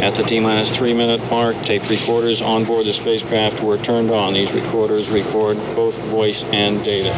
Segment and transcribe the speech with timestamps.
[0.00, 4.32] At the T-minus three minute mark, tape recorders on board the spacecraft were turned on.
[4.32, 7.12] These recorders record both voice and data.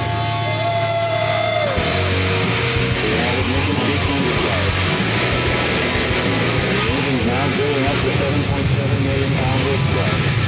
[7.57, 10.42] Building up to 7.7 million pound lift thrust.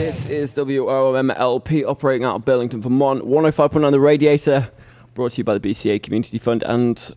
[0.00, 3.22] This is WOMLP operating out of Burlington, Vermont.
[3.22, 4.70] 105.9 The Radiator,
[5.12, 6.62] brought to you by the BCA Community Fund.
[6.62, 7.14] And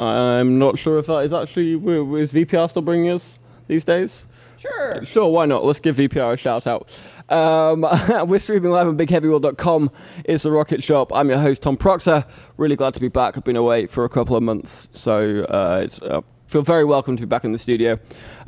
[0.00, 1.74] I'm not sure if that is actually.
[1.74, 3.38] Is VPR still bringing us
[3.68, 4.26] these days?
[4.58, 5.04] Sure.
[5.04, 5.64] Sure, why not?
[5.64, 6.98] Let's give VPR a shout out.
[7.28, 7.82] Um,
[8.28, 9.88] we're streaming live on BigHeavyWorld.com.
[10.24, 11.12] It's the Rocket Shop.
[11.14, 12.24] I'm your host, Tom Proctor.
[12.56, 13.36] Really glad to be back.
[13.36, 17.16] I've been away for a couple of months, so uh, it's, uh, feel very welcome
[17.16, 17.96] to be back in the studio.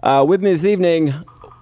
[0.02, 1.14] Uh, with me this evening,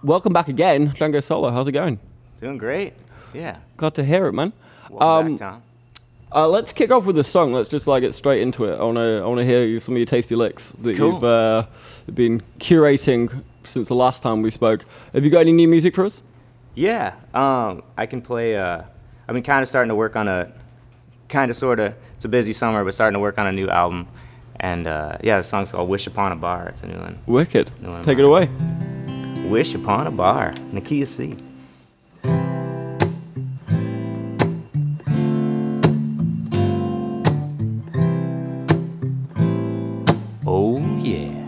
[0.03, 1.51] welcome back again, Django Solo.
[1.51, 1.99] How's it going?
[2.41, 2.95] Doing great.
[3.35, 3.59] Yeah.
[3.77, 4.53] Glad to hear it, man.
[4.91, 5.63] Welcome Um, back, Tom.
[6.31, 7.53] Uh, let's kick off with a song.
[7.53, 8.79] Let's just like get straight into it.
[8.79, 11.15] I wanna, I wanna hear some of your tasty licks that Cool.
[11.15, 11.67] you've uh,
[12.13, 14.85] been curating since the last time we spoke.
[15.15, 16.23] Have you got any new music for us?
[16.75, 17.15] Yeah.
[17.35, 18.57] Um, I can play.
[18.57, 18.83] Uh,
[19.27, 20.53] I've been kind of starting to work on a,
[21.29, 21.95] kind of sort of.
[22.17, 24.07] It's a busy summer, but starting to work on a new album.
[24.61, 27.19] And uh, yeah, the song's called "Wish Upon a Bar." It's a new one.
[27.27, 27.71] Wicked.
[27.81, 28.49] No, I'm Take it away.
[29.49, 31.35] Wish upon a bar, Nakia C.
[40.47, 41.47] Oh yeah.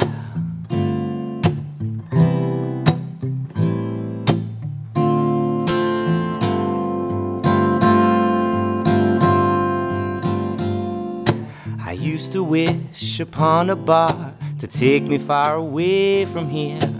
[11.79, 17.00] I used to wish upon a bar to take me far away from here.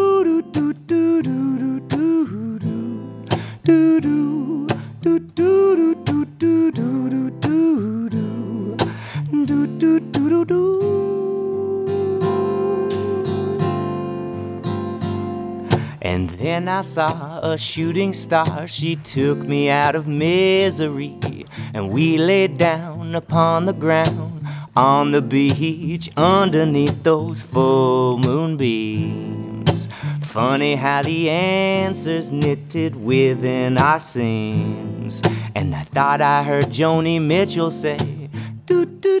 [16.03, 18.67] And then I saw a shooting star.
[18.67, 21.17] She took me out of misery.
[21.73, 24.45] And we laid down upon the ground
[24.75, 29.87] on the beach underneath those full moon beams.
[30.21, 35.21] Funny how the answers knitted within our seams.
[35.55, 37.97] And I thought I heard Joni Mitchell say,
[38.65, 39.20] do do do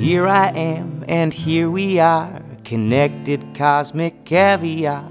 [0.00, 5.04] here I am, and here we are, connected cosmic caviar.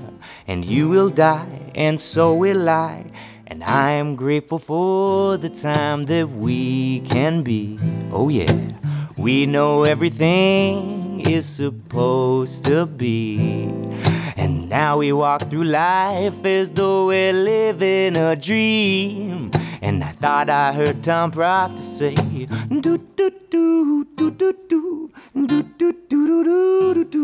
[0.47, 3.05] And you will die, and so will I.
[3.45, 7.77] And I am grateful for the time that we can be.
[8.11, 8.51] Oh, yeah.
[9.15, 13.37] We know everything is supposed to be.
[14.37, 19.51] And now we walk through life as though we're living a dream.
[19.83, 23.38] And I thought I heard Tom Proctor say, do do
[24.39, 27.19] do do do do do do do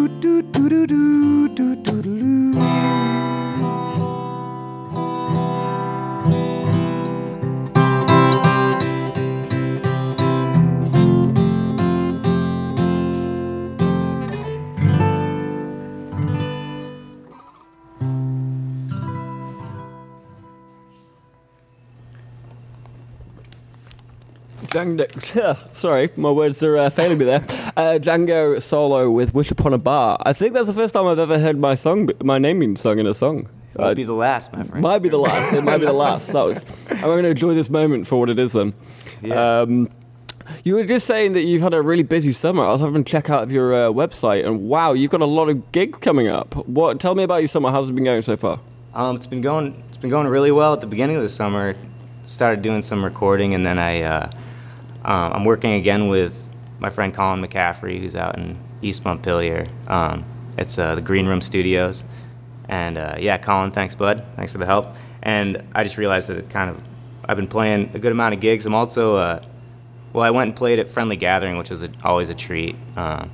[0.08, 1.08] do do
[1.48, 2.28] do do do
[24.68, 25.56] Django.
[25.74, 27.42] Sorry, my words are uh, failing me there.
[27.76, 31.18] Uh, Django solo with "Wish Upon a Bar." I think that's the first time I've
[31.18, 33.48] ever heard my song, my name being sung in a song.
[33.76, 34.82] Might uh, be the last, my friend.
[34.82, 35.52] Might be the last.
[35.52, 36.32] It might be the last.
[36.32, 36.64] That was.
[36.90, 38.52] I'm going to enjoy this moment for what it is.
[38.52, 38.74] Then.
[39.22, 39.60] Yeah.
[39.60, 39.88] Um,
[40.64, 42.64] you were just saying that you've had a really busy summer.
[42.64, 45.26] I was having a check out of your uh, website, and wow, you've got a
[45.26, 46.54] lot of gig coming up.
[46.66, 47.00] What?
[47.00, 47.70] Tell me about your summer.
[47.70, 48.60] How's it been going so far?
[48.94, 49.82] Um, it's been going.
[49.88, 50.74] It's been going really well.
[50.74, 51.74] At the beginning of the summer,
[52.24, 54.30] started doing some recording, and then I uh,
[55.08, 56.50] um, I'm working again with
[56.80, 59.64] my friend Colin McCaffrey, who's out in East Montpelier.
[59.86, 60.26] Um,
[60.58, 62.04] it's uh, the Green Room Studios,
[62.68, 64.22] and uh, yeah, Colin, thanks, bud.
[64.36, 64.94] Thanks for the help.
[65.22, 66.82] And I just realized that it's kind of.
[67.24, 68.66] I've been playing a good amount of gigs.
[68.66, 69.16] I'm also.
[69.16, 69.42] Uh,
[70.12, 72.76] well, I went and played at Friendly Gathering, which was a, always a treat.
[72.94, 73.30] Um,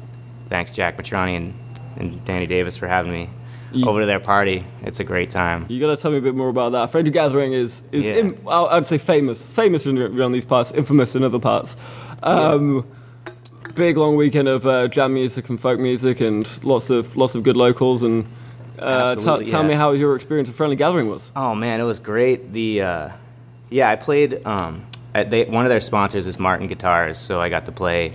[0.49, 1.59] thanks, Jack Mitrani and,
[1.97, 3.31] and Danny Davis, for having me
[3.75, 4.65] You- over to their party.
[4.83, 5.67] It's a great time.
[5.69, 6.91] You got to tell me a bit more about that.
[6.91, 8.13] Friendly Gathering is is Yeah.
[8.17, 11.77] im- I- I'd say famous, famous in around these parts, infamous in other parts.
[12.23, 12.85] Um,
[13.75, 17.43] Big long weekend of uh, jam music and folk music, and lots of lots of
[17.43, 18.05] good locals.
[18.05, 18.25] And
[18.79, 19.69] uh, tell Absolutely, tell yeah.
[19.69, 21.33] me how your experience of Friendly Gathering was.
[21.35, 22.53] Oh man, it was great.
[22.53, 23.09] The uh,
[23.71, 24.47] yeah, I played.
[24.47, 24.83] Um,
[25.13, 28.13] they, one of their sponsors is Martin Guitars, so I got to play.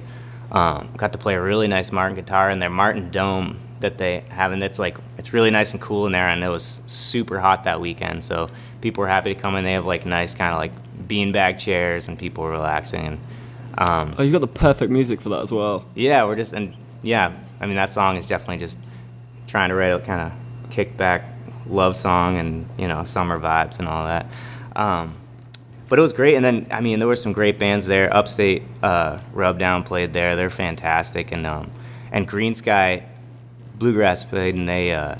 [0.51, 4.23] Um, got to play a really nice Martin guitar in their Martin Dome that they
[4.29, 6.27] have, and it's like it's really nice and cool in there.
[6.27, 8.49] And it was super hot that weekend, so
[8.81, 9.63] people were happy to come in.
[9.63, 10.71] They have like nice kind of like
[11.07, 13.05] beanbag chairs, and people were relaxing.
[13.05, 13.19] And
[13.89, 15.85] um, Oh, you got the perfect music for that as well.
[15.95, 18.79] yeah, we're just and yeah, I mean that song is definitely just
[19.47, 21.23] trying to write a kind of kick back
[21.67, 24.25] love song and you know summer vibes and all that.
[24.75, 25.15] Um,
[25.87, 28.13] but it was great, and then I mean there were some great bands there.
[28.13, 31.71] Upstate uh, Rubdown played there; they're fantastic, and um,
[32.11, 33.03] and Greensky
[33.79, 35.15] Bluegrass played, and they uh,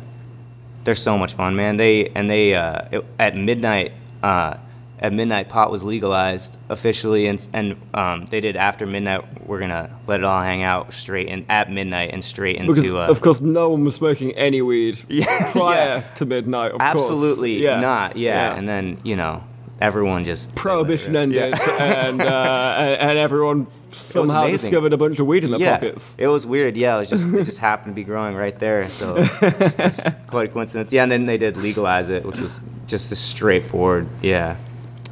[0.84, 1.78] they're so much fun, man.
[1.78, 3.94] They and they uh, it, at midnight.
[4.22, 4.58] Uh,
[5.02, 9.24] at midnight, pot was legalized officially, and and um, they did after midnight.
[9.48, 12.74] We're gonna let it all hang out straight and at midnight and straight into.
[12.74, 16.02] Because uh, of course no one was smoking any weed Yeah, prior yeah.
[16.16, 16.74] to midnight.
[16.74, 16.96] Of course.
[16.96, 17.80] absolutely Yeah.
[17.80, 18.18] not.
[18.18, 18.56] Yeah.
[18.58, 19.42] and then you know
[19.82, 21.22] everyone just prohibition Yeah.
[21.22, 25.78] ended, and, uh, and and everyone somehow discovered a bunch of weed in their yeah,
[25.78, 26.16] pockets.
[26.20, 26.78] it was weird.
[26.78, 30.50] Yeah, it was just it just happened to be growing right there, so just quite
[30.50, 30.94] a coincidence.
[30.94, 34.58] Yeah, and then they did legalize it, which was just a straightforward, yeah,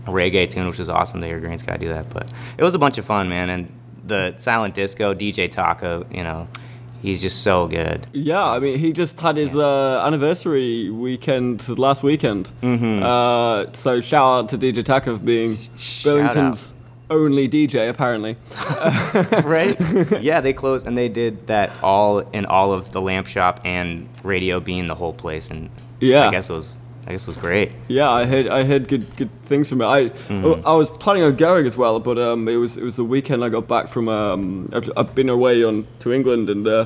[0.06, 2.10] reggae tune, which was awesome to hear Greensky do that.
[2.10, 3.50] But it was a bunch of fun, man.
[3.50, 3.72] And
[4.06, 6.48] the silent disco DJ Taka, you know,
[7.02, 8.08] he's just so good.
[8.14, 12.52] Yeah, I mean, he just had his uh, anniversary weekend last weekend.
[12.62, 13.04] Mm-hmm.
[13.04, 16.74] Uh, so shout out to DJ Taka for being Shout Burlington's
[17.10, 18.36] only DJ, apparently.
[19.44, 19.78] right?
[20.22, 24.10] yeah, they closed and they did that all in all of the lamp shop and
[24.24, 25.70] Radio Bean the whole place, and
[26.00, 26.28] Yeah.
[26.28, 27.72] I guess it was I guess it was great.
[27.88, 29.86] Yeah, I heard I heard good good things from it.
[29.86, 30.68] I Mm-hmm.
[30.68, 33.44] I was planning on going as well, but um, it was it was the weekend
[33.46, 36.68] I got back from um, I've, I've been away on to England and.
[36.68, 36.86] Uh,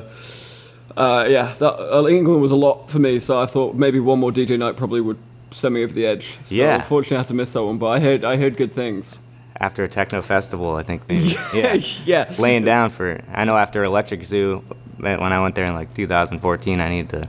[0.96, 4.18] uh, yeah, that, uh, England was a lot for me, so I thought maybe one
[4.18, 5.16] more DJ night probably would
[5.50, 6.38] send me over the edge.
[6.44, 6.74] So Yeah.
[6.74, 9.18] unfortunately, I had to miss that one, but I heard I heard good things.
[9.58, 11.74] After a techno festival, I think maybe yeah,
[12.04, 12.32] yeah.
[12.38, 13.20] laying down for.
[13.32, 14.62] I know after Electric Zoo,
[14.98, 17.28] when I went there in like 2014, I needed to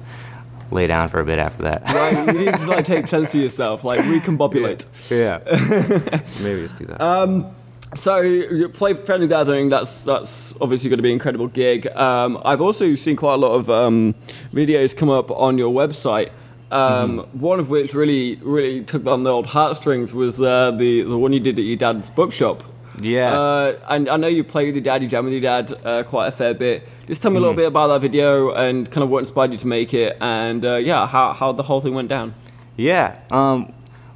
[0.71, 1.83] lay down for a bit after that.
[1.85, 4.85] Like, you need to like take sense of yourself, like recombobulate.
[5.11, 5.39] yeah,
[6.43, 7.01] maybe it's 2000.
[7.01, 7.55] Um,
[7.95, 9.69] So you play Friendly Gathering.
[9.69, 11.85] That's that's obviously going to be an incredible gig.
[11.95, 14.15] Um, I've also seen quite a lot of um,
[14.51, 16.31] videos come up on your website.
[16.71, 21.17] Um, One of which really really took on the old heartstrings was uh, the the
[21.19, 22.63] one you did at your dad's bookshop.
[23.01, 23.41] Yes.
[23.41, 26.03] Uh, and I know you play with your dad, you jam with your dad uh,
[26.03, 26.87] quite a fair bit.
[27.07, 29.57] Just tell me a little bit about that video and kind of what inspired you
[29.57, 32.33] to make it, and uh, yeah, how how the whole thing went down.
[32.77, 33.19] Yeah.
[33.29, 33.73] Um,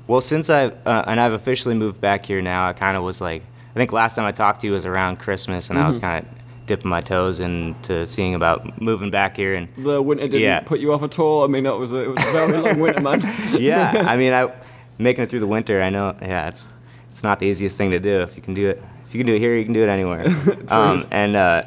[0.07, 3.19] well, since I've uh, and I've officially moved back here now, I kind of was
[3.19, 3.43] like,
[3.75, 6.25] I think last time I talked to you was around Christmas, and I was kind
[6.25, 6.31] of
[6.65, 9.55] dipping my toes into seeing about moving back here.
[9.55, 10.60] And The winter didn't Yeah.
[10.62, 11.43] put you off at all.
[11.43, 13.22] I mean, it was a, it was a very long winter, man.
[13.57, 14.51] yeah, I mean, I
[14.98, 15.81] making it through the winter.
[15.81, 16.15] I know.
[16.22, 16.69] Yeah, it's
[17.17, 18.21] it's not the easiest thing to do.
[18.21, 19.89] If you can do it, if you can do it here, you can do it
[19.89, 20.27] anywhere.
[20.67, 21.63] um, and uh,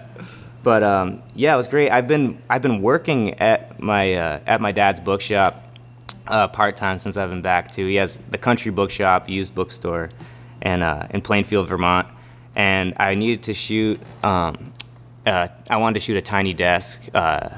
[0.63, 1.91] but um, yeah, it was great.
[1.91, 5.77] I've been I've been working at my uh, at my dad's bookshop
[6.29, 7.85] uh, part time since I've been back too.
[7.85, 10.11] He has the Country Bookshop, used bookstore,
[10.63, 12.07] and uh, in Plainfield, Vermont.
[12.55, 14.01] And I needed to shoot.
[14.23, 14.73] Um,
[15.27, 17.49] uh, I wanted to shoot a tiny desk uh,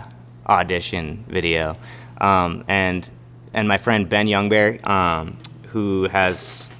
[0.47, 1.77] audition video,
[2.23, 3.07] um, and
[3.53, 5.37] and my friend Ben Youngbear, um,
[5.69, 6.71] who has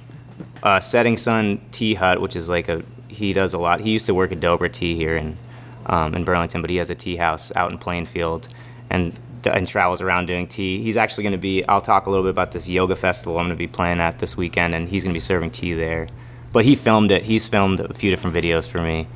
[0.63, 3.81] uh, Setting Sun Tea Hut, which is like a he does a lot.
[3.81, 5.37] He used to work at Dobra Tea here in
[5.85, 8.47] um, in Burlington, but he has a tea house out in Plainfield,
[8.89, 10.81] and and travels around doing tea.
[10.81, 11.63] He's actually going to be.
[11.67, 14.17] I'll talk a little bit about this yoga festival I'm going to be playing at
[14.17, 16.07] this weekend, and he's going to be serving tea there
[16.53, 17.25] but he filmed it.
[17.25, 19.07] He's filmed a few different videos for me,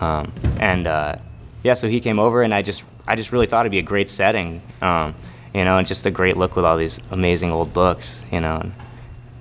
[0.00, 1.16] um, and uh,
[1.62, 3.82] yeah, so he came over, and I just I just really thought it'd be a
[3.82, 5.14] great setting, um,
[5.54, 8.70] you know, and just a great look with all these amazing old books, you know.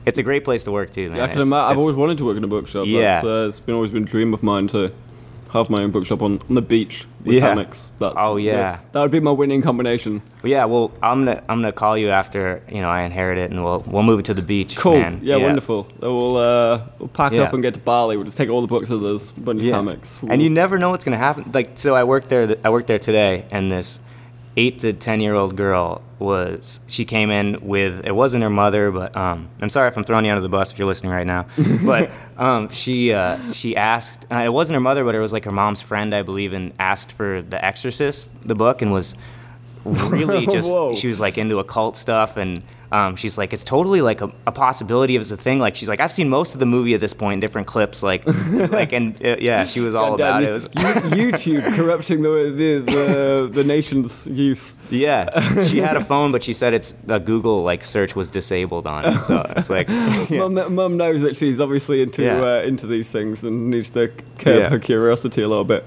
[0.09, 1.17] It's a great place to work too, man.
[1.17, 2.85] Yeah, I can It's- ima- I've always wanted to work in a bookshop.
[2.87, 3.21] Yeah.
[3.21, 4.91] That's, uh, it's been always been a dream of mine to
[5.51, 7.41] have my own bookshop on, on the beach with Yeah.
[7.47, 7.91] hammocks.
[7.97, 8.55] That's, Oh, yeah.
[8.73, 10.21] That, that would be my winning combination.
[10.43, 13.63] Yeah, well, I'm gonna I'm gonna call you after you know I inherit it, and
[13.63, 14.77] we'll we'll move it to the beach.
[14.77, 14.99] Cool.
[14.99, 15.19] man.
[15.23, 15.87] Yeah, wonderful.
[16.01, 17.43] We'll, uh, we'll pack Yeah.
[17.43, 18.15] up and get to Bali.
[18.15, 19.71] We'll just take all the books with those bunch Yeah.
[19.71, 20.19] of hammocks.
[20.29, 21.45] And you never know what's gonna happen.
[21.53, 22.45] Like, so I worked there.
[22.45, 23.99] th- I worked there today, and this
[24.57, 26.79] eight to ten year old girl was.
[26.87, 28.05] She came in with.
[28.05, 30.71] It wasn't her mother, but um, I'm sorry if I'm throwing you under the bus
[30.71, 31.45] if you're listening right now.
[31.85, 34.25] But um, she uh, she asked.
[34.31, 36.73] Uh, it wasn't her mother, but it was like her mom's friend, I believe, and
[36.79, 39.15] asked for The Exorcist, the book, and was
[39.85, 40.73] really just.
[40.97, 42.63] She was like into occult stuff and.
[42.91, 45.59] Um, she's like, it's totally like a, a possibility as a thing.
[45.59, 48.01] Like, she's like, I've seen most of the movie at this point in different clips.
[48.01, 48.25] Like,
[48.71, 50.49] like, and uh, yeah, she was all about it.
[50.49, 54.73] It was, YouTube corrupting the, the, the, the nation's youth.
[54.89, 58.87] Yeah, she had a phone, but she said it's the Google like search was disabled
[58.87, 59.23] on it.
[59.23, 60.47] So it's like, yeah.
[60.47, 62.41] Mum, Mum knows that she's obviously into Yeah.
[62.41, 64.07] uh, into these things and needs to
[64.39, 64.69] curb Yeah.
[64.69, 65.85] her curiosity a little bit.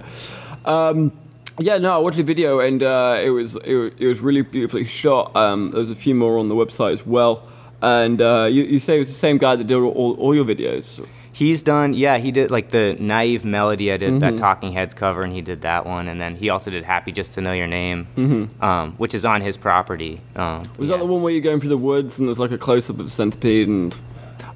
[0.64, 1.12] Um,
[1.58, 4.84] yeah, no, I watched the video and uh, it was it, it was really beautifully
[4.84, 5.36] shot.
[5.36, 7.46] Um, there's a few more on the website as well.
[7.80, 10.44] And uh, you, you say it was the same guy that did all, all your
[10.44, 11.04] videos.
[11.32, 11.94] he's done.
[11.94, 13.90] Yeah, he did like the naive melody.
[13.90, 14.18] I did Mm-hmm.
[14.20, 16.06] that Talking Heads cover, and he did that one.
[16.06, 19.40] And then he also did Happy Just to Know Your Name, um, which is on
[19.40, 20.20] his property.
[20.36, 20.80] Um, Mm-hmm.
[20.80, 20.96] Was yeah.
[20.96, 23.00] that the one where you're going through the woods and there's like a close up
[23.00, 23.98] of centipede and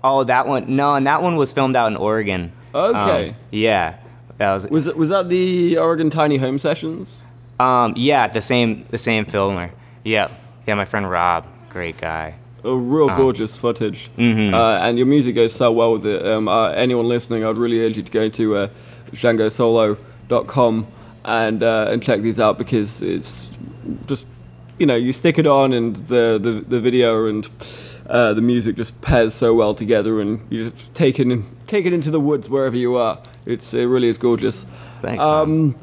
[0.05, 0.77] Oh, that one.
[0.77, 2.53] No, and that one was filmed out in Oregon.
[2.73, 3.31] Okay.
[3.31, 3.97] Um, yeah.
[4.39, 4.67] That was.
[4.69, 7.25] was it was that the Oregon Tiny Home Sessions?
[7.59, 9.71] Um, yeah, the same the same filmer.
[10.05, 10.29] Yeah,
[10.67, 10.75] yeah.
[10.75, 12.35] My friend Rob, great guy.
[12.65, 16.27] a real gorgeous footage, uh, and your music goes so well with it.
[16.27, 18.69] Um, uh, anyone listening, I'd really urge you to go to uh,
[19.13, 20.87] django.solo.com
[21.25, 23.59] and uh, and check these out because it's
[24.07, 24.27] just
[24.79, 27.49] you know you stick it on and the the, the video and
[28.09, 31.87] uh, the music just pairs so well together and you just take it in, take
[31.87, 33.19] it into the woods wherever you are.
[33.47, 34.67] It's it really is gorgeous.
[35.01, 35.23] Thanks.
[35.23, 35.77] Um,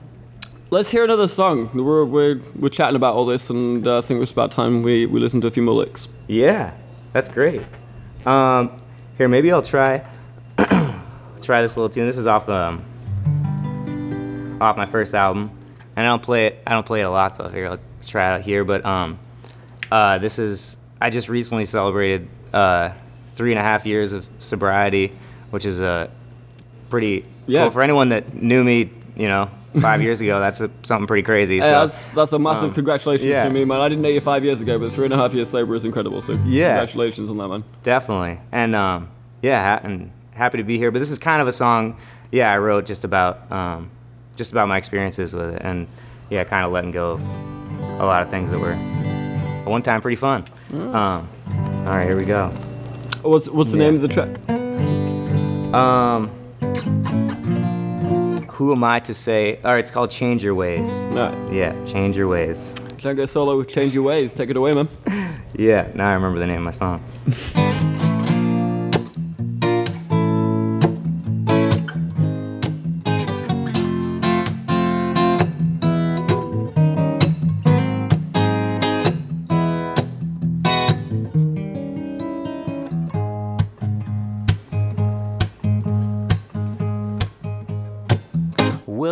[0.70, 1.70] let's hear another song.
[1.74, 5.06] We're, we're, we're chatting about all this, and uh, I think it's about time we,
[5.06, 6.10] we listen to a few more licks.
[6.28, 6.74] Yeah,
[7.14, 7.62] that's great.
[8.26, 8.78] Um,
[9.18, 10.06] here, maybe I'll try
[11.42, 12.06] try this little tune.
[12.06, 12.84] This is off um
[14.62, 15.52] off my first album,
[15.96, 16.64] and I don't play it.
[16.66, 18.64] I don't play it a lot, so I figure I'll try it out here.
[18.64, 19.20] But um,
[19.92, 22.94] uh, this is I just recently celebrated uh,
[23.36, 25.12] three and a half years of sobriety,
[25.52, 26.10] which is a
[26.90, 27.64] pretty Yeah.
[27.64, 28.92] cool for anyone that knew me.
[29.16, 31.58] You know, five years ago, that's a, something pretty crazy.
[31.60, 31.70] Hey, so.
[31.70, 33.44] that's that's a massive um, congratulations yeah.
[33.44, 33.80] to me, man.
[33.80, 35.86] I didn't know you five years ago, but three and a half years sober is
[35.86, 36.22] incredible.
[36.22, 36.78] So Yeah.
[36.78, 37.64] congratulations on that, man.
[37.84, 38.40] Definitely.
[38.52, 39.10] And um,
[39.44, 40.90] yeah, ha- and happy to be here.
[40.90, 42.00] But this is kind of a song,
[42.32, 43.92] yeah, I wrote just about um,
[44.36, 45.88] just about my experiences with it, and
[46.32, 47.22] yeah, kind of letting go of
[48.00, 50.44] a lot of things that were at one time pretty fun.
[50.72, 52.50] Um, all right, here we go.
[53.22, 53.92] What's what's the Yeah.
[53.92, 54.40] name of the track?
[55.74, 56.32] Um,
[58.64, 59.58] who am I to say?
[59.58, 61.14] All right, it's called "Change Your Ways." Mm.
[61.16, 62.74] No, Yeah, change your ways.
[62.98, 64.34] Django Solo with Change Your Ways.
[64.34, 64.88] Take it away, man.
[65.56, 67.00] Yeah, now I remember the name of my song.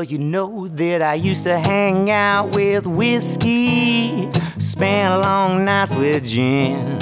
[0.03, 6.98] You know that I used to hang out with whiskey, spend long nights with gin.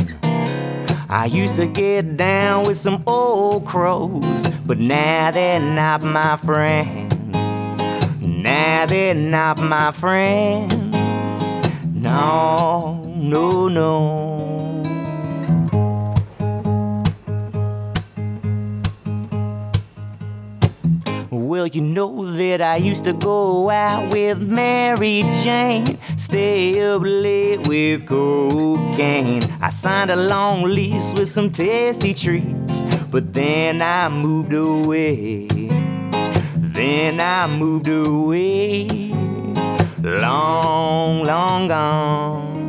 [1.09, 7.79] I used to get down with some old crows, but now they're not my friends.
[8.21, 11.55] Now they're not my friends.
[11.93, 14.28] No, no, no.
[21.75, 28.07] You know that I used to go out with Mary Jane, stay up late with
[28.07, 29.41] cocaine.
[29.61, 35.47] I signed a long lease with some tasty treats, but then I moved away.
[36.57, 38.87] Then I moved away,
[40.01, 42.59] long, long gone.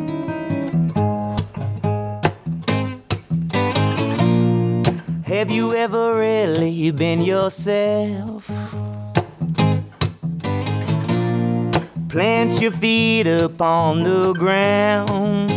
[5.25, 8.51] Have you ever really been yourself?
[12.11, 15.49] Plant your feet upon the ground.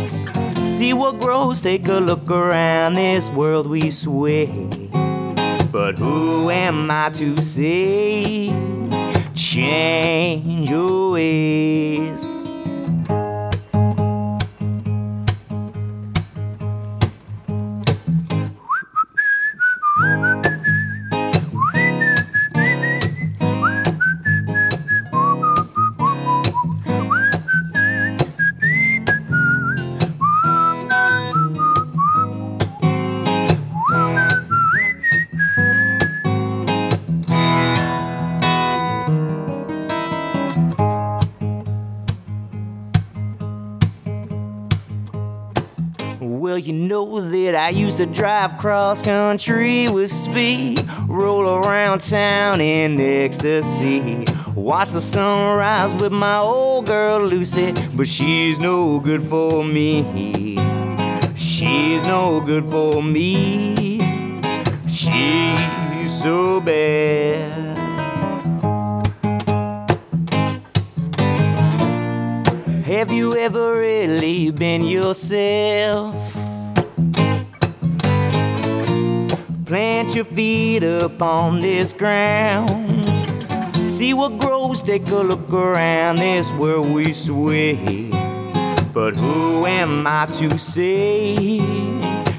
[0.68, 4.46] See what grows, take a look around this world we sway.
[5.72, 8.52] But who am I to say?
[9.34, 12.43] Change your ways.
[47.98, 54.24] Used to drive cross country with speed, roll around town in ecstasy,
[54.56, 60.56] watch the sunrise with my old girl Lucy, but she's no good for me.
[61.36, 64.00] She's no good for me.
[64.88, 67.78] She's so bad.
[72.84, 76.23] Have you ever really been yourself?
[79.64, 82.68] Plant your feet upon this ground.
[83.90, 86.16] See what grows, take a look around.
[86.16, 88.10] This where we sway.
[88.92, 91.60] But who am I to say?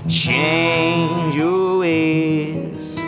[0.07, 3.03] Change your ways.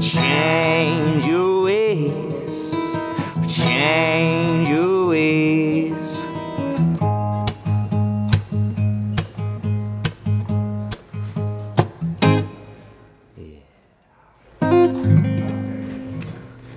[0.00, 3.02] Change your ways.
[3.48, 4.97] Change your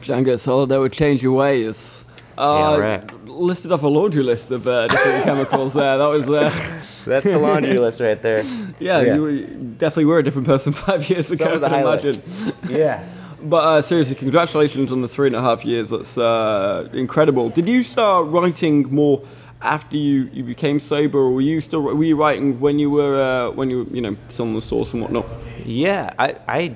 [0.01, 2.05] Django Solo, that would change your ways.
[2.37, 3.25] Uh, right.
[3.27, 5.97] Listed off a laundry list of uh, different chemicals there.
[5.97, 6.49] That was, uh,
[7.05, 8.41] That's the laundry list right there.
[8.79, 9.15] yeah, Yeah.
[9.15, 9.37] you were,
[9.77, 12.03] definitely were a different person five years ago, Some I of the highlights.
[12.05, 12.53] imagine.
[12.69, 13.03] Yeah.
[13.43, 15.89] But uh, seriously, congratulations on the three and a half years.
[15.89, 17.49] That's uh, incredible.
[17.49, 19.23] Did you start writing more
[19.63, 23.19] after you, you became sober, or were you still were you writing when you were
[23.21, 25.25] uh, when you you know still on the source and whatnot?
[25.65, 26.75] Yeah, I, I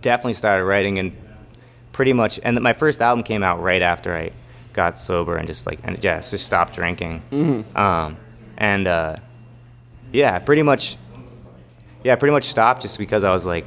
[0.00, 1.12] definitely started writing and
[1.96, 4.30] pretty much, and my first album came out right after I
[4.74, 7.22] got sober and just like, and yeah, just stopped drinking.
[7.32, 7.76] Mm-hmm.
[7.76, 8.18] Um,
[8.58, 9.16] and uh,
[10.12, 10.98] yeah, pretty much,
[12.04, 13.64] yeah, pretty much stopped just because I was like,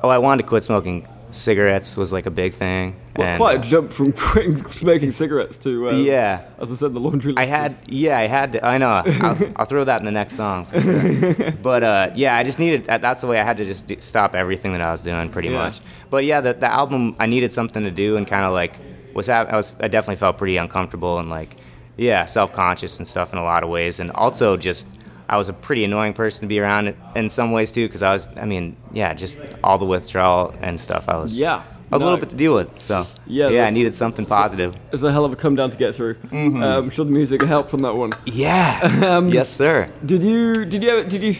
[0.00, 2.96] oh, I wanted to quit smoking cigarettes was like a big thing.
[3.16, 4.14] Well, it's quite a jump from
[4.68, 6.44] smoking cigarettes to uh, Yeah.
[6.58, 7.38] As I said, the laundry list.
[7.38, 8.64] I had, yeah, I had to.
[8.64, 9.02] I know.
[9.04, 10.66] I'll, I'll throw that in the next song.
[10.66, 11.50] Sure.
[11.62, 12.84] but uh, yeah, I just needed.
[12.86, 15.48] That's the way I had to just d- stop everything that I was doing, pretty
[15.48, 15.58] Yeah.
[15.58, 15.80] much.
[16.10, 18.74] But yeah, the, the album, I needed something to do, and kind of like
[19.14, 21.56] was ha- I was I definitely felt pretty uncomfortable and like
[21.96, 24.88] yeah, self conscious and stuff in a lot of ways, and also just.
[25.28, 28.12] I was a pretty annoying person to be around in some ways too, because I
[28.12, 31.08] was, I mean, yeah, just all the withdrawal and stuff.
[31.08, 31.62] I was, Yeah.
[31.90, 32.82] I was a little bit to deal with.
[32.82, 34.74] So Yeah, yeah, I needed something positive.
[34.92, 36.14] It's a hell of a come down to get through.
[36.14, 36.62] Mm-hmm.
[36.62, 38.12] Uh, I'm sure the music helped on that one.
[38.26, 39.20] Yeah.
[39.28, 39.90] yes, sir.
[40.04, 41.34] Did you did you did you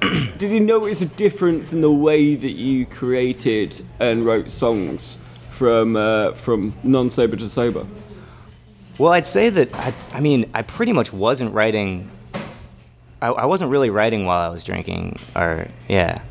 [0.38, 5.16] did you notice a difference in the way that you created and wrote songs
[5.50, 7.86] from uh, from non sober to sober?
[8.98, 12.10] Well, I'd say that I, I mean, I pretty much wasn't writing.
[13.22, 16.22] I, I wasn't really writing while I was drinking or yeah,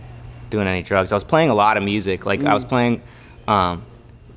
[0.49, 1.11] doing any drugs.
[1.11, 2.25] I was playing a lot of music.
[2.25, 3.01] Like I was playing,
[3.47, 3.85] um,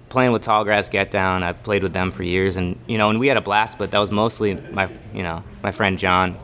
[0.08, 1.42] playing with Tallgrass Get Down.
[1.42, 3.78] I played with them for years, and you know, and we had a blast.
[3.78, 6.36] But that was mostly my, you know, my friend John.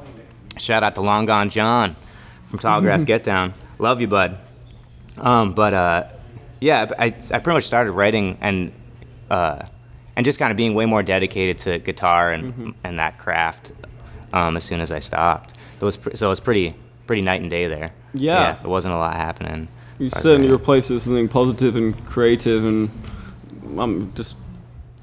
[0.57, 1.95] Shout out to Long Gone John
[2.47, 3.53] from Tallgrass Get Down.
[3.79, 4.39] Love you, bud.
[5.19, 6.05] Um, but uh,
[6.61, 8.73] yeah, I, I pretty much started writing and
[9.31, 9.67] uh,
[10.17, 13.73] and just kind of being way more dedicated to guitar and and that craft
[14.33, 15.55] um, as soon as I stopped.
[15.81, 16.75] It was pr- so it was pretty
[17.07, 17.93] pretty night and day there.
[18.15, 18.59] Yeah.
[18.61, 19.69] there wasn't a lot happening.
[19.99, 20.57] You certainly there.
[20.57, 22.91] replaced it with something positive and creative, and
[23.79, 24.37] I'm just,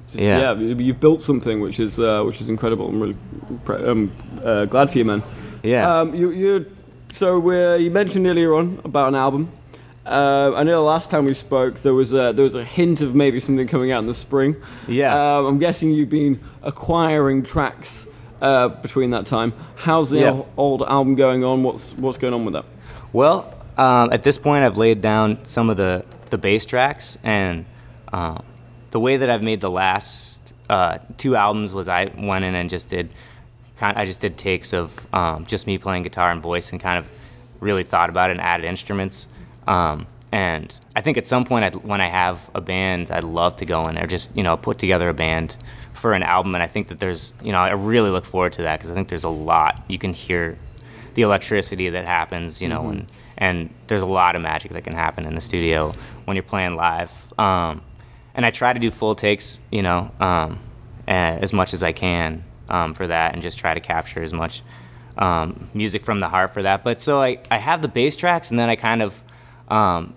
[0.06, 0.52] just yeah.
[0.52, 0.74] Yeah.
[0.74, 2.88] you built something which is uh, which is incredible.
[2.88, 3.16] I'm really
[3.64, 4.10] pre- um,
[4.42, 5.22] uh, glad for you, man.
[5.62, 6.00] Yeah.
[6.00, 6.66] Um, you you
[7.10, 9.52] so we you mentioned earlier on about an album.
[10.06, 13.00] Uh, I know the last time we spoke, there was a, there was a hint
[13.00, 14.54] of maybe something coming out in the spring.
[14.86, 15.12] Yeah.
[15.38, 18.06] Um, I'm guessing you've been acquiring tracks
[18.40, 19.52] uh, between that time.
[19.76, 20.30] How's the Yeah.
[20.30, 21.62] ol- old album going on?
[21.62, 22.64] What's what's going on with that?
[23.12, 27.64] Well, um, at this point, I've laid down some of the, the bass tracks, and
[28.12, 28.42] um,
[28.90, 32.68] the way that I've made the last uh, two albums was I went in and
[32.68, 33.12] just did,
[33.78, 36.98] kind I just did takes of um, just me playing guitar and voice, and kind
[36.98, 37.06] of
[37.60, 39.28] really thought about it and added instruments.
[39.66, 43.56] Um, and I think at some point, I'd, when I have a band, I'd love
[43.58, 45.56] to go in there, just you know, put together a band
[46.06, 46.54] for an album.
[46.54, 48.94] And I think that there's, you know, I really look forward to that because I
[48.94, 50.56] think there's a lot you can hear
[51.14, 54.94] the electricity that happens, you know, when and there's a lot of magic that can
[54.94, 57.10] happen in the studio when you're playing live.
[57.36, 57.82] Um,
[58.36, 60.60] and I try to do full takes, you know, um,
[61.08, 64.62] as much as I can um, for that, and just try to capture as much
[65.18, 66.84] um, music from the heart for that.
[66.84, 69.20] But so I, I have the bass tracks, and then I kind of
[69.66, 70.14] um,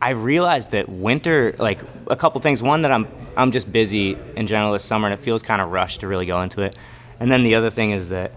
[0.00, 2.62] I realized that winter, like a couple things.
[2.62, 5.70] One that I'm I'm just busy in general this summer, and it feels kind of
[5.70, 6.76] rushed to really go into it.
[7.20, 8.32] And then the other thing is that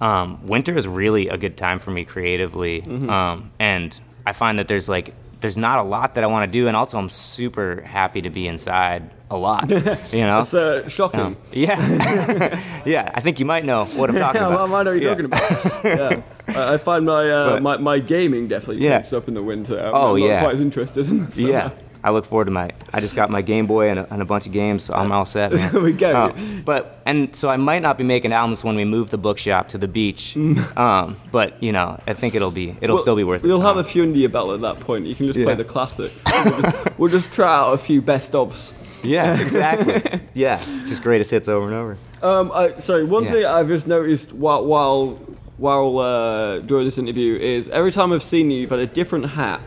[0.00, 4.68] um, winter is really a good time for me creatively, um, and I find that
[4.68, 7.80] there's like there's not a lot that I want to do, and also I'm super
[7.82, 9.68] happy to be inside a lot.
[10.12, 10.40] You know.
[10.40, 11.20] It's uh, shocking.
[11.20, 13.10] Um, yeah, yeah.
[13.14, 14.68] I think you might know what I'm talking Yeah, about.
[14.70, 15.14] well, I know what you're Yeah.
[15.14, 15.84] talking about.
[15.84, 16.22] yeah.
[16.70, 18.98] I I find my, uh, But- my my gaming definitely Yeah.
[18.98, 19.78] picks up in the winter.
[19.80, 20.40] I'm, Oh, I'm not yeah.
[20.42, 21.48] quite as interested in the summer.
[21.48, 21.70] Yeah,
[22.04, 22.70] I look forward to my.
[22.92, 25.12] I just got my Game Boy and a, and a bunch of games, so I'm
[25.12, 25.52] all set.
[25.52, 25.82] Man.
[25.82, 26.32] We go.
[26.36, 29.68] Oh, but and so I might not be making albums when we move the bookshop
[29.68, 30.36] to the beach.
[30.76, 33.48] um, but you know, I think it'll be it'll Well, still be worth it.
[33.48, 35.06] We'll have a few under your belt at that point.
[35.06, 36.24] You can just play the classics.
[36.26, 38.74] we'll, just, we'll just try out a few best ofs.
[39.04, 40.20] Yeah, exactly.
[40.34, 41.98] yeah, just greatest hits over and over.
[42.22, 43.30] Um, I, sorry, one Yeah.
[43.32, 45.18] thing I've just noticed while while
[45.56, 49.26] while uh, during this interview is every time I've seen you, you've had a different
[49.26, 49.60] hat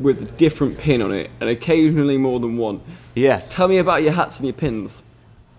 [0.00, 2.80] with a different pin on it, and occasionally more than one.
[3.14, 3.48] Yes.
[3.50, 5.02] Tell me about your hats and your pins.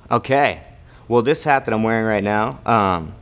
[0.10, 0.64] Okay.
[1.08, 3.14] Well, this hat that I'm wearing right now um,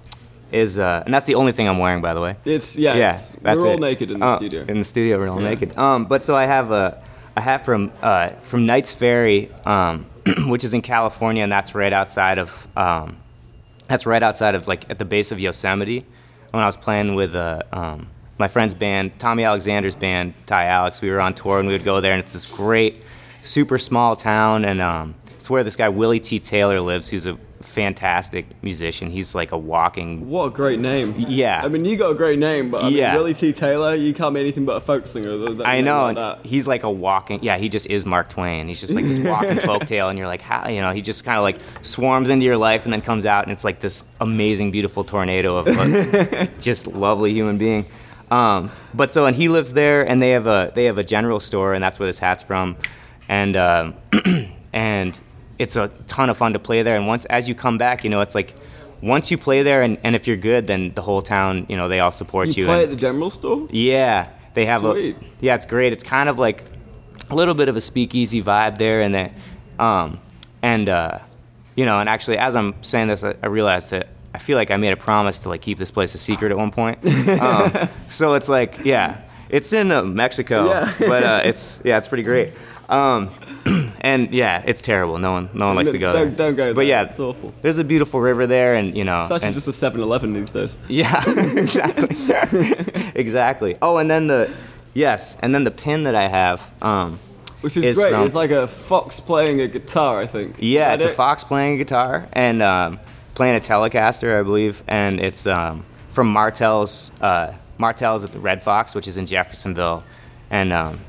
[0.52, 2.36] is, uh, and that's the only thing I'm wearing, by the way.
[2.46, 3.80] It's yeah, yeah, it's, that's we're all it.
[3.82, 4.62] naked in the Oh, studio.
[4.68, 5.78] In the studio, we're all naked.
[5.78, 7.02] Um, but so I have a,
[7.36, 10.06] a hat from uh, from Knights Ferry, um,
[10.48, 13.18] which is in California, and that's right outside of um,
[13.88, 16.06] that's right outside of like at the base of Yosemite.
[16.52, 18.08] When I was playing with uh, um,
[18.40, 21.84] my friend's band, Tommy Alexander's band, Ty Alex, we were on tour and we would
[21.84, 23.04] go there, and it's this great,
[23.42, 26.40] super small town, and um, it's where this guy Willie T.
[26.40, 29.12] Taylor lives, who's a fantastic musician.
[29.12, 31.14] He's like a walking What a great name.
[31.18, 31.62] Yeah.
[31.62, 33.10] I mean, you got a great name, but I Yeah.
[33.12, 33.52] mean, Willie T.
[33.52, 35.36] Taylor, you can't be anything but a folk singer.
[35.38, 37.40] that- that I know, like and he's like a walking.
[37.44, 38.70] Yeah, he just is Mark Twain.
[38.70, 40.70] He's just like this walking folk tale, and you're like, how?
[40.70, 43.44] You know, he just kind of like swarms into your life, and then comes out,
[43.44, 45.68] and it's like this amazing, beautiful tornado of
[46.62, 47.86] just lovely human being.
[48.32, 51.40] Um, but so, and he lives there, and they have a they have a general
[51.40, 52.78] store, and that's where this hat's from,
[53.28, 53.96] and um,
[54.74, 55.20] and
[55.58, 56.96] it's a ton of fun to play there.
[56.96, 58.54] And once as you come back, you know, it's like.
[59.02, 61.88] Once you play there, and, and if you're good, then the whole town, you know,
[61.88, 62.66] they all support You you.
[62.68, 63.66] play and- at the general store?
[63.72, 65.16] yeah, they have Sweet.
[65.22, 65.26] a.
[65.40, 65.94] Yeah, it's great.
[65.94, 66.66] It's kind of like
[67.30, 69.32] a little bit of a speakeasy vibe there, and that
[69.80, 70.20] um,
[70.62, 71.20] and uh,
[71.78, 74.72] you know, and actually, as I'm saying this, I, I realized that I feel like
[74.72, 77.00] I made a promise to like keep this place a secret at one point.
[77.42, 80.94] um, so it's like, yeah, it's in uh, Mexico, Yeah.
[81.00, 82.54] but uh, it's yeah, it's pretty great.
[82.90, 83.30] Um,
[84.02, 85.18] and yeah, it's terrible.
[85.20, 86.48] No one, no one likes to go Don't- there.
[86.48, 86.86] don't go But there.
[86.90, 87.54] yeah, It's awful.
[87.62, 90.34] There's a beautiful river there, and you know, It's actually and- just a 7 Eleven
[90.34, 90.76] these days.
[90.88, 91.24] yeah,
[91.56, 92.76] exactly.
[93.16, 93.78] exactly.
[93.82, 94.50] Oh, and then the
[94.94, 96.72] yes, and then the pin that I have.
[96.84, 97.20] Um,
[97.62, 98.12] Which is, is great.
[98.14, 100.56] from- It's like a fox playing a guitar, I think.
[100.60, 103.00] yeah, it's a fox playing a guitar and um,
[103.40, 107.14] playing a Telecaster, I believe, and it's um, from Martell's.
[107.22, 110.04] Uh, Martell's at the Red Fox, which is in Jeffersonville,
[110.50, 111.00] and um,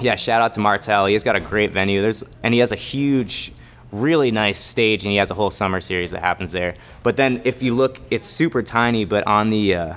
[0.00, 1.06] yeah, shout out to Martell.
[1.06, 2.02] He's got a great venue.
[2.02, 3.52] There's and he has a huge,
[3.92, 6.74] really nice stage, and he has a whole summer series that happens there.
[7.04, 9.94] But then if you look, it's super tiny, but on the uh,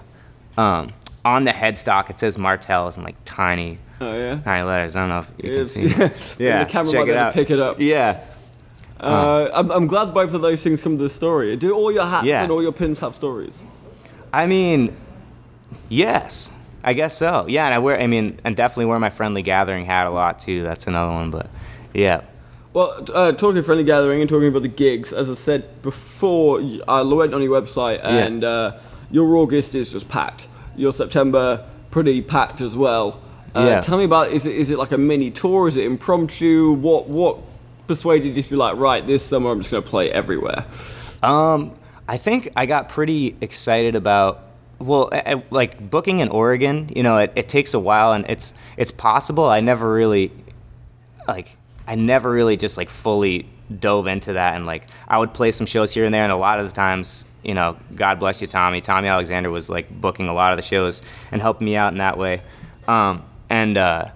[0.57, 0.93] um,
[1.25, 4.39] on the headstock it says Martell's in like tiny, Oh, yeah.
[4.43, 4.95] tiny letters.
[4.95, 5.83] I don't know if you It can is, see.
[5.87, 6.35] yes.
[6.37, 7.33] Yeah, The camera check it out.
[7.33, 7.79] pick it up.
[7.79, 8.23] Yeah.
[9.03, 11.55] Uh, I'm, I'm glad both of those things come to the story.
[11.57, 12.43] Do all your hats Yeah.
[12.43, 13.65] and all your pins have stories?
[14.31, 14.95] I mean,
[15.89, 16.51] yes,
[16.83, 17.45] I guess so.
[17.47, 17.99] Yeah, and I wear.
[17.99, 20.63] I mean, and definitely wear my friendly gathering hat a lot too.
[20.63, 21.31] That's another one.
[21.31, 21.49] But
[21.93, 22.21] yeah,
[22.73, 26.79] Well, uh, talking friendly gathering and talking about the gigs, as I said before, y-
[26.87, 28.77] I went on your website and uh,
[29.11, 30.47] your August is just packed.
[30.75, 33.21] Your September pretty packed as well.
[33.55, 33.81] Uh, Yeah.
[33.81, 35.67] Tell me about is it is it like a mini tour?
[35.67, 36.71] Is it impromptu?
[36.73, 37.37] What what
[37.87, 40.65] persuaded you to be like right this summer I'm just gonna play everywhere?
[41.21, 41.75] Um,
[42.07, 44.41] I think I got pretty excited about
[44.79, 46.91] well, I- like booking in Oregon.
[46.93, 49.45] You know, it, it takes a while, and it's it's possible.
[49.45, 50.31] I never really
[51.27, 51.55] like
[51.87, 53.47] I never really just like fully
[53.79, 56.37] dove into that, and like I would play some shows here and there, and a
[56.37, 57.25] lot of the times.
[57.43, 58.79] You know, God bless you, Tommy.
[58.79, 61.97] Tommy Alexander was like booking a lot of the shows and helping me out in
[61.97, 62.41] that way.
[62.87, 64.11] Um, and uh,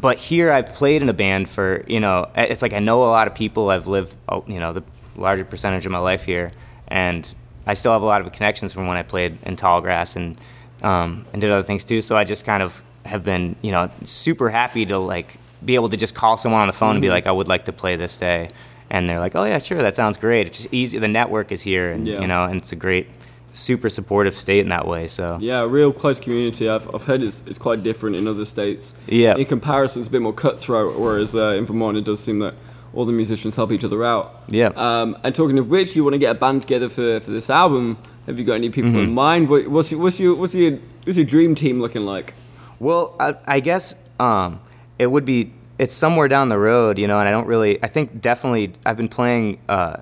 [0.00, 3.10] but here I played in a band for you know it's like I know a
[3.18, 3.70] lot of people.
[3.70, 4.82] I've lived oh, you know the
[5.16, 6.50] larger percentage of my life here,
[6.88, 7.22] and
[7.66, 10.38] I still have a lot of connections from when I played in Tallgrass and
[10.82, 12.02] um, and did other things too.
[12.02, 15.88] So I just kind of have been you know super happy to like be able
[15.88, 17.96] to just call someone on the phone and be like I would like to play
[17.96, 18.50] this day,
[18.90, 20.46] and they're like oh yeah sure that sounds great.
[20.48, 20.98] It's just easy.
[20.98, 22.20] The network is here, and Yeah.
[22.20, 23.08] you know and it's a great
[23.56, 25.06] super supportive state in that way.
[25.08, 26.68] So Yeah, a real close community.
[26.68, 28.94] I've, I've heard it's, it's quite different in other states.
[29.06, 29.36] Yeah.
[29.36, 32.54] In comparison, it's a bit more cutthroat, whereas uh, in Vermont, it does seem that
[32.94, 34.42] all the musicians help each other out.
[34.48, 34.68] Yeah.
[34.76, 37.50] Um, and talking of which, you want to get a band together for, for this
[37.50, 37.98] album.
[38.26, 39.00] Have you got any people Mm-hmm.
[39.00, 39.48] in mind?
[39.48, 42.34] What, what's, your, what's, your, what's, your, what's your dream team looking like?
[42.78, 44.60] Well, I, I guess um,
[44.98, 45.52] it would be.
[45.78, 47.82] It's somewhere down the road, you know, and I don't really.
[47.82, 48.72] I think definitely.
[48.86, 49.98] I've been playing uh,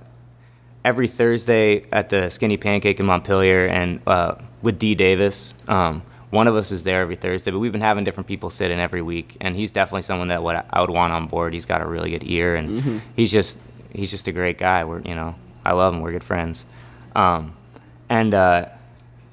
[0.84, 5.54] every Thursday at the Skinny Pancake in Montpelier, and uh, with D Davis.
[5.68, 8.72] Um, one of us is there every Thursday, but we've been having different people sit
[8.72, 11.54] in every week, and he's definitely someone that what I would want on board.
[11.54, 13.60] He's got a really good ear, and he's just
[13.92, 14.84] he's just a great guy.
[14.84, 16.00] We're you know I love him.
[16.00, 16.66] We're good friends,
[17.14, 17.54] um,
[18.08, 18.66] and uh,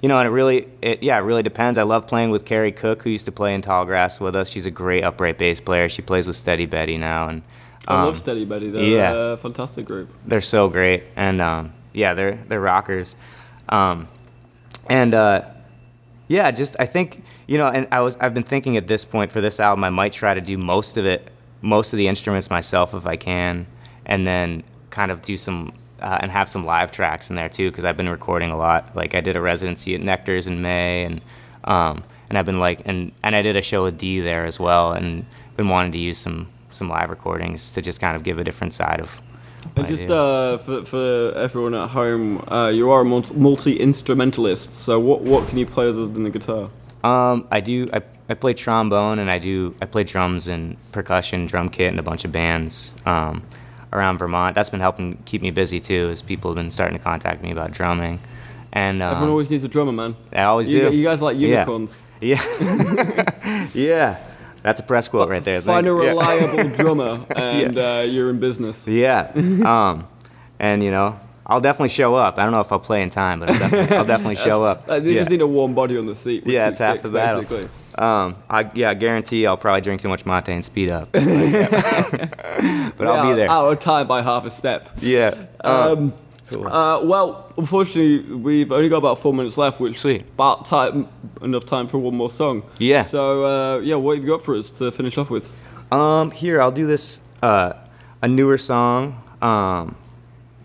[0.02, 1.78] you know, and it really, it yeah, it really depends.
[1.78, 4.50] I love playing with Carrie Cook, who used to play in Tallgrass with us.
[4.50, 5.90] She's a great upright bass player.
[5.90, 7.42] She plays with Steady Betty now, and
[7.88, 8.70] I um, love Steady Betty.
[8.70, 9.34] They're yeah.
[9.34, 10.10] a fantastic group.
[10.26, 13.16] they're so great, and um, yeah, they're they're rockers,
[13.70, 14.08] um,
[14.90, 15.50] and uh,
[16.28, 19.32] yeah, just I think you know, and I was I've been thinking at this point
[19.32, 22.50] for this album, I might try to do most of it, most of the instruments
[22.50, 23.68] myself if I can,
[24.06, 25.74] and then kind of do some.
[26.00, 28.96] Uh, and have some live tracks in there too, because I've been recording a lot.
[28.96, 31.22] Like I did a residency at Nectar's in May, and
[31.64, 34.60] um, and I've been like, and and I did a show with D there as
[34.60, 38.38] well, and been wanting to use some some live recordings to just kind of give
[38.40, 39.22] a different side of.
[39.76, 44.74] And just uh, for, for everyone at home, uh, you are a multi instrumentalist.
[44.74, 46.70] So what what can you play other than the guitar?
[47.04, 47.88] Um, I do.
[47.94, 49.76] I, I play trombone and I do.
[49.82, 53.44] I play drums and percussion, drum kit, and a bunch of bands um,
[53.94, 54.56] around Vermont.
[54.56, 57.52] That's been helping keep me busy too, as people have been starting to contact me
[57.52, 58.20] about drumming.
[58.74, 60.16] And um, Everyone always needs a drummer, man.
[60.32, 60.96] I always you, do.
[60.96, 61.48] You guys like Yeah.
[61.50, 62.02] unicorns.
[62.22, 62.42] yeah,
[63.74, 64.18] yeah.
[64.64, 65.62] That's a press quote right there.
[65.62, 66.10] Find a Thank- yeah.
[66.10, 68.88] reliable drummer, and uh, you're in business.
[68.88, 69.32] Yeah.
[69.36, 70.08] um,
[70.60, 72.38] and you know, I'll definitely show up.
[72.38, 74.90] I don't know if I'll play in time, but I'll definitely, I'll definitely show up.
[74.90, 75.20] Uh, they yeah.
[75.22, 76.46] just need a warm body on the seat.
[76.46, 77.42] Yeah, it's half the battle.
[77.42, 77.70] Basically.
[77.98, 81.12] Um, I yeah, I guarantee I'll probably drink too much mate and speed up.
[81.12, 83.50] but I'll Yeah, be there.
[83.50, 84.90] Out of time by half a step.
[85.00, 85.36] Yeah.
[85.62, 86.14] Um,
[86.56, 90.22] uh, well, unfortunately, we've only got about four minutes left, which Sweet.
[90.22, 91.08] about time
[91.42, 92.64] enough time for one more song.
[92.80, 93.04] Yeah.
[93.04, 95.62] So uh, yeah, what have you got for us to finish off with?
[95.92, 97.74] Um, here I'll do this uh,
[98.22, 99.96] a newer song, um,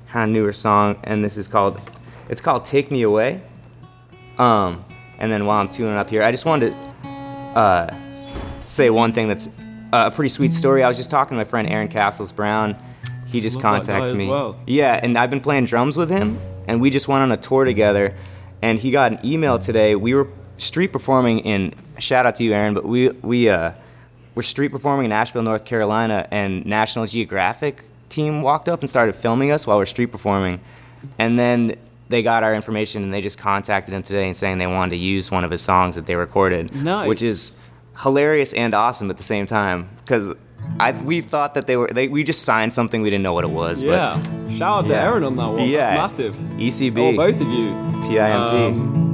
[0.09, 1.81] kind of newer song, and this is called
[2.29, 3.42] it's called "Take Me Away."
[4.38, 4.85] Um,
[5.18, 7.09] and then while I'm tuning up here, I just wanted to
[7.59, 7.96] uh,
[8.64, 9.49] say one thing that's
[9.92, 10.83] uh, a pretty sweet story.
[10.83, 12.77] I was just talking to my friend Aaron Castles Brown.
[13.27, 14.29] He just contacted me.
[14.29, 14.61] well.
[14.67, 17.65] Yeah, and I've been playing drums with him, and we just went on a tour
[17.65, 18.15] together.
[18.62, 19.95] And he got an email today.
[19.97, 21.75] We were street performing in.
[21.99, 22.75] Shout out to you, Aaron.
[22.75, 23.73] But we we uh,
[24.35, 29.15] were street performing in Asheville, North Carolina, and National Geographic team walked up and started
[29.15, 30.61] filming us while we're street performing.
[31.19, 31.77] And then
[32.09, 34.97] they got our information and they just contacted him today and saying they wanted to
[34.97, 37.09] use one of his songs that they recorded, Nice.
[37.09, 40.35] which is hilarious and awesome at the same time because.
[40.79, 43.45] I, we thought that they were they, we just signed something we didn't know what
[43.45, 44.23] it was Yeah.
[44.51, 45.05] Shout out to Yeah.
[45.05, 45.69] Aaron on that one.
[45.69, 45.97] Yeah.
[45.97, 46.35] That's massive.
[46.59, 47.69] ECB Oh, both of you.
[48.09, 49.06] PIMP Um,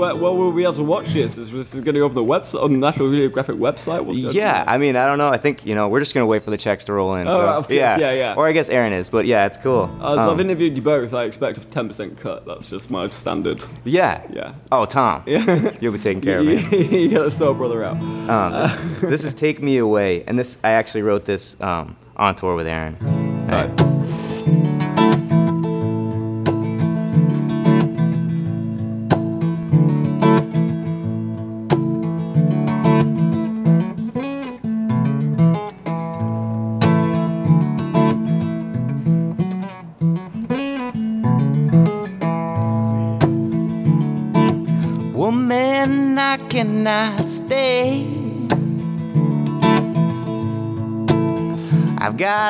[0.00, 1.38] where, where will we be able to watch this?
[1.38, 4.04] Is this going to go up on the website on the National Geographic website?
[4.04, 4.64] What's Yeah.
[4.66, 5.28] I mean, I don't know.
[5.28, 7.26] I think you know we're just gonna wait for the checks to roll in.
[7.28, 8.34] Oh, so, of course, yeah, yeah.
[8.36, 9.90] Or I guess Aaron is, but yeah, it's cool.
[10.00, 11.12] Uh, so I've Um, interviewed you both.
[11.14, 12.46] I expect a 10% cut.
[12.46, 13.64] That's just my standard.
[13.84, 14.54] yeah, Yeah.
[14.72, 15.70] Oh, Tom, Yeah.
[15.80, 16.56] you'll be taking care of me.
[17.02, 18.00] you got to soul brother out.
[18.00, 22.34] Um, this, this is "Take Me Away," and this I actually wrote this um, on
[22.34, 22.96] tour with Aaron.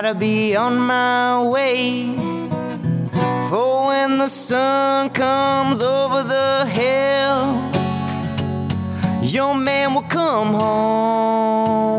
[0.03, 2.15] Gotta be on my way.
[3.51, 7.69] For when the sun comes over the hill,
[9.21, 11.91] your man will come home.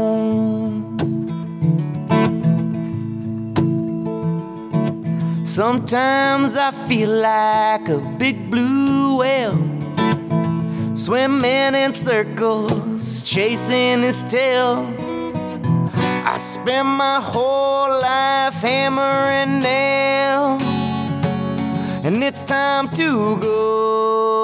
[5.45, 9.59] Sometimes I feel like a big blue whale
[10.95, 15.00] swimming in circles, chasing his tail.
[16.41, 20.57] I spend my whole life hammering nail,
[22.03, 24.40] and it's time to go.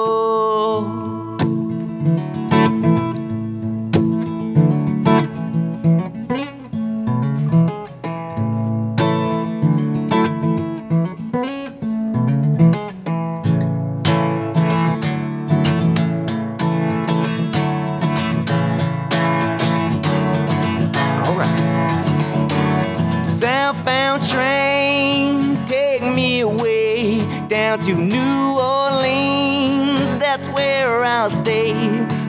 [27.86, 31.72] New Orleans, that's where I'll stay.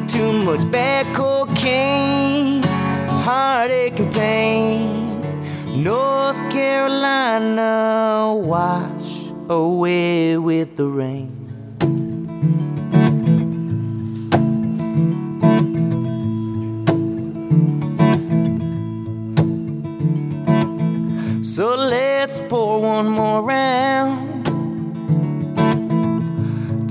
[0.07, 2.63] Too much bad cocaine,
[3.23, 5.83] heartache and pain.
[5.83, 11.48] North Carolina, wash away with the rain.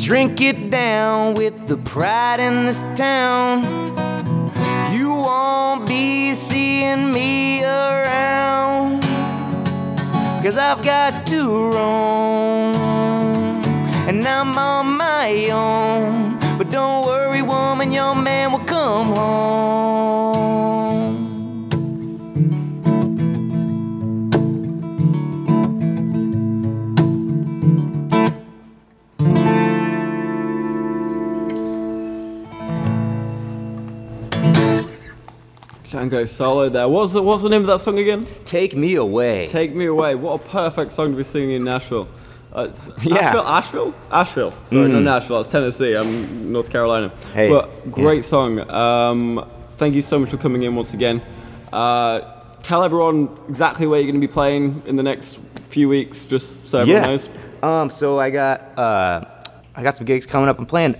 [0.09, 3.63] Drink it down with the pride in this town.
[4.91, 9.03] You won't be seeing me around.
[10.43, 12.75] Cause I've got to roam.
[14.09, 16.39] And I'm on my own.
[16.57, 19.78] But don't worry, woman, your man will come home.
[35.99, 36.89] Django Solo there.
[36.89, 38.25] What's the, what's the name of that song again?
[38.45, 39.49] Take me away.
[39.49, 40.15] Take Me Away.
[40.15, 42.09] What a perfect song to be singing in Nashville.
[42.53, 43.17] Uh, it's Yeah.
[43.17, 43.47] Asheville?
[43.47, 43.95] Asheville?
[44.11, 44.55] Asheville.
[44.65, 45.37] Sorry, not Nashville.
[45.39, 45.95] That's Tennessee.
[45.95, 47.11] I'm North Carolina.
[47.35, 48.61] Hey, But great song.
[48.71, 51.21] Um, thank you so much for coming in once again.
[51.73, 52.21] Uh,
[52.63, 56.69] tell everyone exactly where you're going to be playing in the next few weeks, just
[56.69, 57.09] so everyone yeah.
[57.09, 57.29] knows.
[57.63, 59.25] Um, so I got uh,
[59.75, 60.59] I got some gigs coming up.
[60.59, 60.95] I'm playing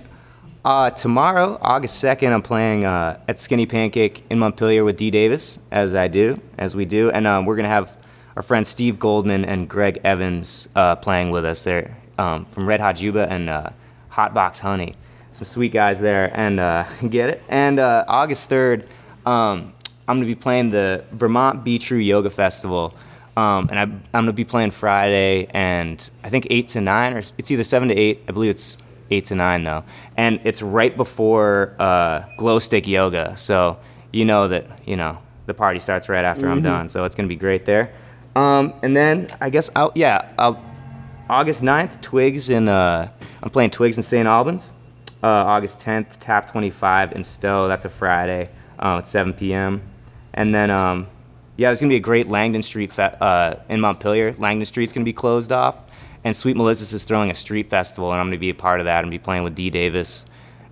[0.65, 2.33] uh, tomorrow, August second.
[2.33, 6.75] I'm playing uh, at Skinny Pancake in Montpelier with D Davis, as I do, as
[6.75, 7.95] we do, and um, we're gonna have
[8.35, 12.81] our friend Steve Goldman and Greg Evans uh, playing with us there um, from Red
[12.81, 13.69] Hot Juba and uh,
[14.09, 14.95] Hot Box Honey.
[15.31, 17.43] Some sweet guys there, and uh, get it.
[17.47, 18.87] And uh, August third,
[19.25, 19.73] um,
[20.07, 22.93] I'm gonna be playing the Vermont Be True Yoga Festival.
[23.37, 27.13] Um, and I, I'm going to be playing Friday and I think 8 to 9,
[27.13, 28.23] or it's either 7 to 8.
[28.27, 28.77] I believe it's
[29.09, 29.83] 8 to 9, though.
[30.17, 33.35] And it's right before uh, Glow Stick Yoga.
[33.37, 33.79] So
[34.11, 36.89] you know that, you know, the party starts right after I'm done.
[36.89, 37.91] So it's going to be great there.
[38.35, 40.63] Um, and then I guess, I'll, yeah, I'll,
[41.29, 43.09] August 9th, Twiggs in, uh,
[43.41, 44.27] I'm playing Twiggs in St.
[44.27, 44.73] Albans.
[45.21, 47.67] Uh, August 10th, Tap 25 in Stowe.
[47.67, 49.81] That's a Friday uh, at 7 p.m.
[50.33, 51.07] And then, um,
[51.57, 54.33] yeah, there's gonna be a great Langdon Street fe- uh, in Montpelier.
[54.37, 55.75] Langdon Street's gonna be closed off,
[56.23, 58.85] and Sweet Melissa's is throwing a street festival, and I'm gonna be a part of
[58.85, 60.25] that and be playing with D Davis,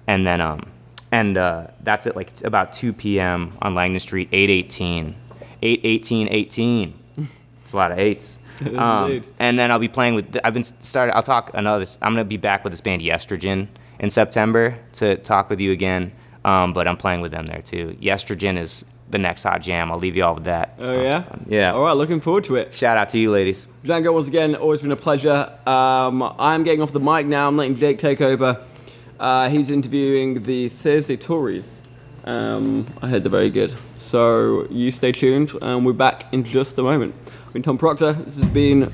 [0.07, 0.71] and then um,
[1.11, 3.57] and uh, that's at like about 2 p.m.
[3.61, 5.15] on Langdon Street, 818,
[5.61, 6.93] 818, 18.
[7.63, 8.39] It's a lot of eights.
[8.77, 10.39] Um, and then I'll be playing with.
[10.41, 11.13] I've been started.
[11.13, 11.85] I'll talk another.
[12.01, 13.67] I'm gonna be back with this band Yestrogen
[13.99, 16.13] in September to talk with you again.
[16.45, 17.97] Um, but I'm playing with them there too.
[17.99, 19.91] Yestrogen is the next hot jam.
[19.91, 20.75] I'll leave you all with that.
[20.79, 21.23] Oh, So, yeah?
[21.47, 21.73] Yeah.
[21.73, 22.75] All right, looking forward to it.
[22.75, 23.67] Shout out to you, ladies.
[23.83, 25.49] Django, once again, always been a pleasure.
[25.65, 27.47] Um, I'm getting off the mic now.
[27.47, 28.61] I'm letting Jake take over.
[29.19, 31.81] Uh, he's interviewing the Thursday Tories.
[32.25, 33.73] Um, I heard they're very good.
[33.95, 37.15] So you stay tuned, and we're back in just a moment.
[37.47, 38.13] I've been Tom Proctor.
[38.13, 38.91] This has been.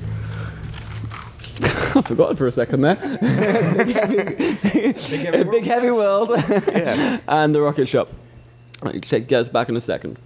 [1.96, 2.94] I forgot for a second there.
[3.20, 6.30] big, heavy, big heavy world.
[7.28, 8.08] and the Rocket Shop.
[8.84, 10.18] Right, check guys back in a second.